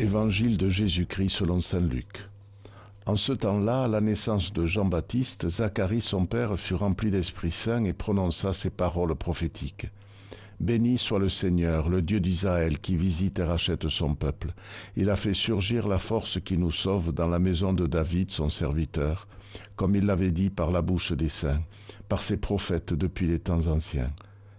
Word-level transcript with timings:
Évangile 0.00 0.56
de 0.56 0.70
Jésus-Christ 0.70 1.28
selon 1.28 1.60
Saint 1.60 1.80
Luc. 1.80 2.26
En 3.04 3.16
ce 3.16 3.34
temps-là, 3.34 3.82
à 3.82 3.88
la 3.88 4.00
naissance 4.00 4.50
de 4.50 4.64
Jean-Baptiste, 4.64 5.50
Zacharie 5.50 6.00
son 6.00 6.24
père 6.24 6.58
fut 6.58 6.72
rempli 6.72 7.10
d'Esprit 7.10 7.50
Saint 7.50 7.84
et 7.84 7.92
prononça 7.92 8.54
ces 8.54 8.70
paroles 8.70 9.14
prophétiques. 9.14 9.88
Béni 10.58 10.96
soit 10.96 11.18
le 11.18 11.28
Seigneur, 11.28 11.90
le 11.90 12.00
Dieu 12.00 12.18
d'Israël, 12.18 12.78
qui 12.78 12.96
visite 12.96 13.40
et 13.40 13.44
rachète 13.44 13.90
son 13.90 14.14
peuple. 14.14 14.54
Il 14.96 15.10
a 15.10 15.16
fait 15.16 15.34
surgir 15.34 15.86
la 15.86 15.98
force 15.98 16.40
qui 16.40 16.56
nous 16.56 16.70
sauve 16.70 17.12
dans 17.12 17.28
la 17.28 17.38
maison 17.38 17.74
de 17.74 17.86
David, 17.86 18.30
son 18.30 18.48
serviteur, 18.48 19.28
comme 19.76 19.94
il 19.94 20.06
l'avait 20.06 20.32
dit 20.32 20.48
par 20.48 20.70
la 20.70 20.80
bouche 20.80 21.12
des 21.12 21.28
saints, 21.28 21.60
par 22.08 22.22
ses 22.22 22.38
prophètes 22.38 22.94
depuis 22.94 23.26
les 23.26 23.38
temps 23.38 23.66
anciens. 23.66 24.12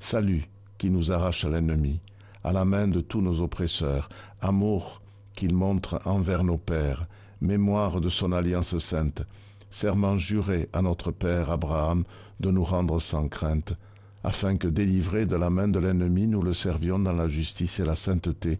Salut, 0.00 0.48
qui 0.78 0.90
nous 0.90 1.12
arrache 1.12 1.44
à 1.44 1.48
l'ennemi, 1.48 2.00
à 2.42 2.50
la 2.50 2.64
main 2.64 2.88
de 2.88 3.00
tous 3.00 3.20
nos 3.20 3.40
oppresseurs, 3.40 4.08
amour, 4.40 5.00
qu'il 5.38 5.54
montre 5.54 6.00
envers 6.04 6.42
nos 6.42 6.58
pères, 6.58 7.06
mémoire 7.40 8.00
de 8.00 8.08
son 8.08 8.32
alliance 8.32 8.76
sainte, 8.78 9.22
serment 9.70 10.16
juré 10.16 10.68
à 10.72 10.82
notre 10.82 11.12
Père 11.12 11.52
Abraham 11.52 12.02
de 12.40 12.50
nous 12.50 12.64
rendre 12.64 12.98
sans 12.98 13.28
crainte, 13.28 13.74
afin 14.24 14.56
que, 14.56 14.66
délivrés 14.66 15.26
de 15.26 15.36
la 15.36 15.48
main 15.48 15.68
de 15.68 15.78
l'ennemi, 15.78 16.26
nous 16.26 16.42
le 16.42 16.54
servions 16.54 16.98
dans 16.98 17.12
la 17.12 17.28
justice 17.28 17.78
et 17.78 17.84
la 17.84 17.94
sainteté, 17.94 18.58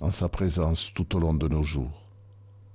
en 0.00 0.10
sa 0.10 0.28
présence 0.28 0.92
tout 0.94 1.16
au 1.16 1.18
long 1.18 1.32
de 1.32 1.48
nos 1.48 1.62
jours. 1.62 2.04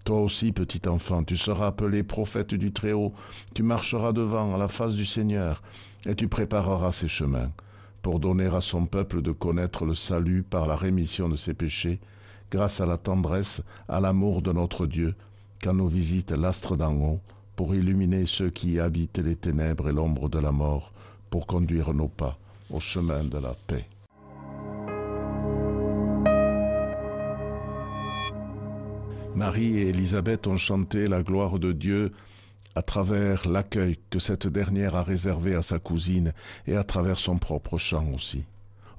Toi 0.03 0.21
aussi, 0.21 0.51
petit 0.51 0.89
enfant, 0.89 1.23
tu 1.23 1.37
seras 1.37 1.67
appelé 1.67 2.01
prophète 2.01 2.55
du 2.55 2.73
Très-Haut, 2.73 3.13
tu 3.53 3.61
marcheras 3.61 4.13
devant 4.13 4.55
à 4.55 4.57
la 4.57 4.67
face 4.67 4.95
du 4.95 5.05
Seigneur, 5.05 5.61
et 6.07 6.15
tu 6.15 6.27
prépareras 6.27 6.91
ses 6.91 7.07
chemins, 7.07 7.51
pour 8.01 8.19
donner 8.19 8.47
à 8.47 8.61
son 8.61 8.87
peuple 8.87 9.21
de 9.21 9.31
connaître 9.31 9.85
le 9.85 9.93
salut 9.93 10.41
par 10.41 10.65
la 10.65 10.75
rémission 10.75 11.29
de 11.29 11.35
ses 11.35 11.53
péchés, 11.53 11.99
grâce 12.53 12.81
à 12.81 12.85
la 12.85 12.99
tendresse, 12.99 13.63
à 13.87 13.99
l'amour 13.99 14.43
de 14.43 14.51
notre 14.53 14.85
Dieu, 14.85 15.15
quand 15.63 15.73
nous 15.73 15.87
visite 15.87 16.29
l'astre 16.29 16.77
d'en 16.77 16.93
haut, 16.93 17.19
pour 17.55 17.73
illuminer 17.73 18.27
ceux 18.27 18.51
qui 18.51 18.79
habitent 18.79 19.17
les 19.17 19.35
ténèbres 19.35 19.89
et 19.89 19.91
l'ombre 19.91 20.29
de 20.29 20.37
la 20.37 20.51
mort, 20.51 20.93
pour 21.31 21.47
conduire 21.47 21.95
nos 21.95 22.09
pas 22.09 22.37
au 22.69 22.79
chemin 22.79 23.23
de 23.23 23.39
la 23.39 23.55
paix. 23.65 23.87
Marie 29.35 29.79
et 29.79 29.89
Élisabeth 29.89 30.45
ont 30.45 30.57
chanté 30.57 31.07
la 31.07 31.23
gloire 31.23 31.57
de 31.57 31.71
Dieu 31.71 32.11
à 32.75 32.83
travers 32.83 33.47
l'accueil 33.49 33.97
que 34.11 34.19
cette 34.19 34.47
dernière 34.47 34.95
a 34.95 35.01
réservé 35.01 35.55
à 35.55 35.63
sa 35.63 35.79
cousine 35.79 36.33
et 36.67 36.75
à 36.75 36.83
travers 36.83 37.17
son 37.17 37.39
propre 37.39 37.79
chant 37.79 38.13
aussi. 38.13 38.45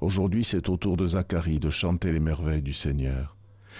Aujourd'hui, 0.01 0.43
c'est 0.43 0.67
au 0.67 0.75
tour 0.75 0.97
de 0.97 1.07
Zacharie 1.07 1.59
de 1.61 1.69
chanter 1.69 2.11
les 2.11 2.19
merveilles 2.19 2.61
du 2.61 2.73
Seigneur. 2.73 3.34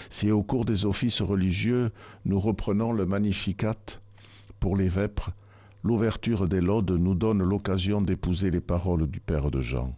Si 0.10 0.32
au 0.32 0.44
cours 0.44 0.66
des 0.66 0.86
offices 0.86 1.22
religieux, 1.22 1.92
nous 2.26 2.40
reprenons 2.40 2.92
le 2.92 3.06
Magnificat 3.06 3.76
pour 4.60 4.76
les 4.76 4.90
vêpres, 4.90 5.32
l'ouverture 5.84 6.48
des 6.48 6.62
laudes 6.62 6.92
nous 6.92 7.16
donne 7.16 7.44
l'occasion 7.44 8.02
d'épouser 8.02 8.50
les 8.50 8.62
paroles 8.62 9.08
du 9.08 9.20
Père 9.20 9.52
de 9.52 9.62
Jean. 9.62 9.96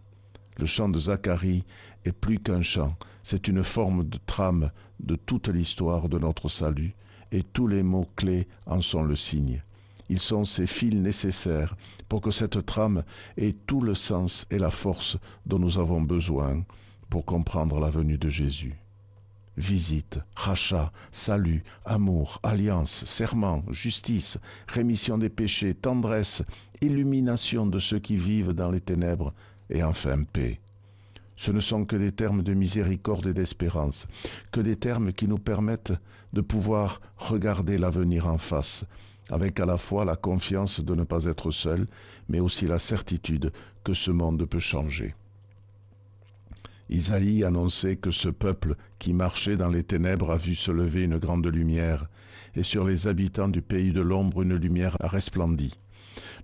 Le 0.57 0.65
chant 0.65 0.89
de 0.89 0.99
Zacharie 0.99 1.63
est 2.03 2.11
plus 2.11 2.39
qu'un 2.39 2.61
chant, 2.61 2.97
c'est 3.23 3.47
une 3.47 3.63
forme 3.63 4.03
de 4.03 4.17
trame 4.25 4.71
de 4.99 5.15
toute 5.15 5.47
l'histoire 5.47 6.09
de 6.09 6.19
notre 6.19 6.49
salut, 6.49 6.95
et 7.31 7.43
tous 7.43 7.67
les 7.67 7.83
mots 7.83 8.07
clés 8.15 8.47
en 8.65 8.81
sont 8.81 9.03
le 9.03 9.15
signe. 9.15 9.63
Ils 10.09 10.19
sont 10.19 10.45
ces 10.45 10.67
fils 10.67 10.95
nécessaires 10.95 11.75
pour 12.07 12.21
que 12.21 12.31
cette 12.31 12.65
trame 12.65 13.03
ait 13.37 13.53
tout 13.53 13.81
le 13.81 13.93
sens 13.93 14.45
et 14.49 14.57
la 14.57 14.69
force 14.69 15.17
dont 15.45 15.59
nous 15.59 15.79
avons 15.79 16.01
besoin 16.01 16.63
pour 17.09 17.25
comprendre 17.25 17.79
la 17.79 17.89
venue 17.89 18.17
de 18.17 18.29
Jésus 18.29 18.75
visite, 19.57 20.19
rachat, 20.35 20.91
salut, 21.11 21.63
amour, 21.83 22.39
alliance, 22.43 23.03
serment, 23.05 23.63
justice, 23.71 24.37
rémission 24.67 25.17
des 25.17 25.29
péchés, 25.29 25.73
tendresse, 25.73 26.43
illumination 26.81 27.65
de 27.65 27.79
ceux 27.79 27.99
qui 27.99 28.15
vivent 28.15 28.53
dans 28.53 28.71
les 28.71 28.81
ténèbres, 28.81 29.33
et 29.69 29.83
enfin 29.83 30.23
paix. 30.23 30.59
Ce 31.35 31.51
ne 31.51 31.59
sont 31.59 31.85
que 31.85 31.95
des 31.95 32.11
termes 32.11 32.43
de 32.43 32.53
miséricorde 32.53 33.27
et 33.27 33.33
d'espérance, 33.33 34.07
que 34.51 34.61
des 34.61 34.75
termes 34.75 35.13
qui 35.13 35.27
nous 35.27 35.37
permettent 35.37 35.93
de 36.33 36.41
pouvoir 36.41 37.01
regarder 37.17 37.77
l'avenir 37.77 38.27
en 38.27 38.37
face, 38.37 38.85
avec 39.29 39.59
à 39.59 39.65
la 39.65 39.77
fois 39.77 40.05
la 40.05 40.15
confiance 40.15 40.79
de 40.79 40.95
ne 40.95 41.03
pas 41.03 41.25
être 41.25 41.51
seul, 41.51 41.87
mais 42.29 42.39
aussi 42.39 42.65
la 42.65 42.79
certitude 42.79 43.51
que 43.83 43.93
ce 43.93 44.11
monde 44.11 44.45
peut 44.45 44.59
changer. 44.59 45.15
Isaïe 46.89 47.43
annonçait 47.43 47.97
que 47.97 48.11
ce 48.11 48.29
peuple 48.29 48.75
qui 48.99 49.13
marchait 49.13 49.57
dans 49.57 49.69
les 49.69 49.83
ténèbres 49.83 50.31
a 50.31 50.37
vu 50.37 50.55
se 50.55 50.71
lever 50.71 51.03
une 51.03 51.17
grande 51.17 51.47
lumière, 51.47 52.07
et 52.55 52.63
sur 52.63 52.85
les 52.85 53.07
habitants 53.07 53.49
du 53.49 53.61
pays 53.61 53.91
de 53.91 54.01
l'ombre 54.01 54.41
une 54.41 54.55
lumière 54.55 54.97
a 54.99 55.07
resplendi. 55.07 55.73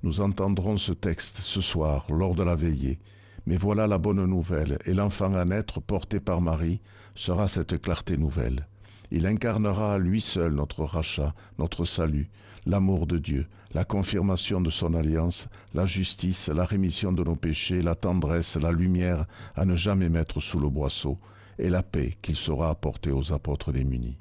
Nous 0.04 0.22
entendrons 0.22 0.78
ce 0.78 0.92
texte 0.92 1.38
ce 1.38 1.62
soir 1.62 2.06
lors 2.12 2.36
de 2.36 2.44
la 2.44 2.56
veillée, 2.56 3.00
mais 3.46 3.58
voilà 3.58 3.88
la 3.88 3.98
bonne 3.98 4.26
nouvelle, 4.26 4.80
et 4.86 4.94
l'enfant 4.94 5.34
à 5.34 5.46
naître 5.46 5.82
porté 5.82 6.20
par 6.20 6.42
Marie 6.42 6.82
sera 7.16 7.48
cette 7.48 7.82
clarté 7.82 8.18
nouvelle. 8.18 8.68
Il 9.16 9.28
incarnera 9.28 9.94
à 9.94 9.98
lui 10.00 10.20
seul 10.20 10.56
notre 10.56 10.84
rachat, 10.86 11.36
notre 11.60 11.86
salut, 11.86 12.32
l'amour 12.66 13.06
de 13.06 13.20
Dieu, 13.20 13.46
la 13.76 13.86
confirmation 13.86 14.60
de 14.60 14.72
son 14.72 14.96
alliance, 14.96 15.50
la 15.76 15.86
justice, 15.86 16.50
la 16.50 16.66
rémission 16.66 17.12
de 17.12 17.24
nos 17.24 17.36
péchés, 17.36 17.84
la 17.84 17.94
tendresse, 17.94 18.56
la 18.56 18.72
lumière 18.72 19.26
à 19.56 19.66
ne 19.66 19.76
jamais 19.76 20.10
mettre 20.10 20.40
sous 20.40 20.60
le 20.60 20.68
boisseau, 20.68 21.20
et 21.60 21.70
la 21.70 21.84
paix 21.84 22.18
qu'il 22.24 22.36
saura 22.36 22.72
apporter 22.72 23.12
aux 23.12 23.32
apôtres 23.32 23.72
démunis. 23.72 24.18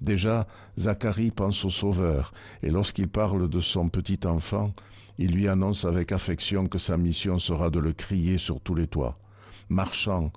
Déjà, 0.00 0.46
Zacharie 0.78 1.30
pense 1.30 1.62
au 1.66 1.70
Sauveur, 1.70 2.32
et 2.62 2.70
lorsqu'il 2.70 3.08
parle 3.08 3.50
de 3.50 3.60
son 3.60 3.90
petit 3.90 4.26
enfant, 4.26 4.72
il 5.18 5.32
lui 5.32 5.46
annonce 5.46 5.84
avec 5.84 6.10
affection 6.10 6.68
que 6.68 6.78
sa 6.78 6.96
mission 6.96 7.38
sera 7.38 7.68
de 7.68 7.80
le 7.80 7.92
crier 7.92 8.38
sur 8.38 8.62
tous 8.62 8.74
les 8.74 8.86
toits, 8.86 9.18
marchant 9.68 10.32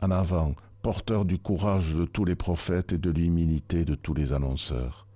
en 0.00 0.10
avant, 0.10 0.54
porteur 0.86 1.24
du 1.24 1.36
courage 1.36 1.96
de 1.96 2.04
tous 2.04 2.24
les 2.24 2.36
prophètes 2.36 2.92
et 2.92 2.98
de 2.98 3.10
l'humilité 3.10 3.84
de 3.84 3.96
tous 3.96 4.14
les 4.14 4.32
annonceurs. 4.32 5.08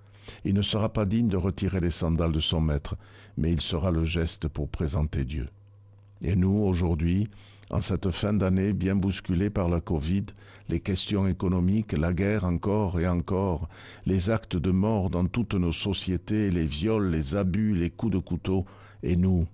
Il 0.44 0.54
ne 0.54 0.62
sera 0.62 0.92
pas 0.92 1.04
digne 1.04 1.28
de 1.28 1.36
retirer 1.36 1.78
les 1.78 1.92
sandales 1.92 2.32
de 2.32 2.40
son 2.40 2.60
maître, 2.60 2.96
mais 3.36 3.52
il 3.52 3.60
sera 3.60 3.92
le 3.92 4.02
geste 4.02 4.48
pour 4.48 4.68
présenter 4.68 5.24
Dieu. 5.24 5.46
Et 6.22 6.34
nous, 6.34 6.58
aujourd'hui, 6.64 7.28
en 7.70 7.80
cette 7.80 8.10
fin 8.10 8.32
d'année 8.32 8.72
bien 8.72 8.96
bousculée 8.96 9.48
par 9.48 9.68
la 9.68 9.80
Covid, 9.80 10.24
les 10.68 10.80
questions 10.80 11.28
économiques, 11.28 11.92
la 11.92 12.12
guerre 12.12 12.46
encore 12.46 12.98
et 12.98 13.06
encore, 13.06 13.68
les 14.06 14.28
actes 14.28 14.56
de 14.56 14.72
mort 14.72 15.08
dans 15.08 15.26
toutes 15.26 15.54
nos 15.54 15.70
sociétés, 15.70 16.50
les 16.50 16.66
viols, 16.66 17.10
les 17.10 17.36
abus, 17.36 17.76
les 17.76 17.90
coups 17.90 18.14
de 18.14 18.18
couteau, 18.18 18.64
et 19.04 19.14
nous, 19.14 19.46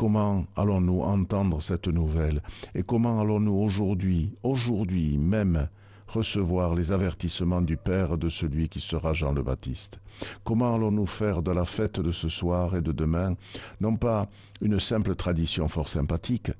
comment 0.00 0.46
allons-nous 0.56 1.02
entendre 1.02 1.60
cette 1.60 1.88
nouvelle 1.88 2.42
Et 2.74 2.82
comment 2.82 3.20
allons-nous 3.20 3.52
aujourd'hui, 3.52 4.34
aujourd'hui 4.42 5.18
même, 5.18 5.68
recevoir 6.06 6.74
les 6.74 6.90
avertissements 6.90 7.60
du 7.60 7.76
Père 7.76 8.16
de 8.16 8.30
celui 8.30 8.70
qui 8.70 8.80
sera 8.80 9.12
Jean 9.12 9.32
le 9.32 9.42
Baptiste? 9.42 10.00
Comment 10.42 10.74
allons-nous 10.74 11.04
faire 11.04 11.42
de 11.42 11.50
la 11.50 11.66
fête 11.66 12.00
de 12.00 12.12
ce 12.12 12.30
soir 12.30 12.76
et 12.76 12.80
de 12.80 12.92
demain 12.92 13.34
non 13.82 13.94
pas 13.96 14.26
une 14.62 14.80
simple 14.80 15.14
tradition 15.16 15.68
fort 15.68 15.88
sympathique, 15.88 16.50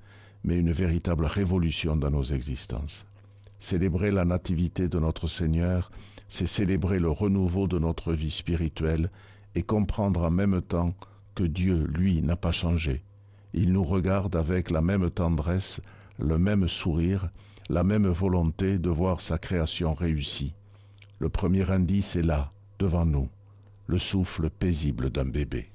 mais 0.44 0.58
une 0.58 0.72
véritable 0.72 1.24
révolution 1.24 1.96
dans 1.96 2.10
nos 2.10 2.24
existences? 2.24 3.06
Célébrer 3.58 4.10
la 4.10 4.26
nativité 4.26 4.86
de 4.86 4.98
notre 4.98 5.28
Seigneur, 5.28 5.90
c'est 6.28 6.46
célébrer 6.46 6.98
le 6.98 7.10
renouveau 7.10 7.68
de 7.68 7.78
notre 7.78 8.12
vie 8.12 8.30
spirituelle 8.30 9.10
et 9.54 9.62
comprendre 9.62 10.24
en 10.24 10.30
même 10.30 10.60
temps 10.60 10.92
que 11.34 11.44
Dieu, 11.44 11.86
lui, 11.86 12.20
n'a 12.20 12.36
pas 12.36 12.52
changé. 12.52 13.02
Il 13.52 13.72
nous 13.72 13.84
regarde 13.84 14.36
avec 14.36 14.70
la 14.70 14.80
même 14.80 15.10
tendresse, 15.10 15.80
le 16.18 16.38
même 16.38 16.68
sourire, 16.68 17.30
la 17.68 17.84
même 17.84 18.06
volonté 18.06 18.78
de 18.78 18.90
voir 18.90 19.20
sa 19.20 19.38
création 19.38 19.94
réussie. 19.94 20.54
Le 21.18 21.28
premier 21.28 21.70
indice 21.70 22.16
est 22.16 22.22
là, 22.22 22.52
devant 22.78 23.06
nous, 23.06 23.28
le 23.86 23.98
souffle 23.98 24.50
paisible 24.50 25.10
d'un 25.10 25.24
bébé. 25.24 25.70